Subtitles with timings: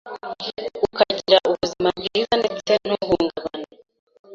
[0.85, 3.71] ukagira ubuzima bwiza ndetse ntuhungabane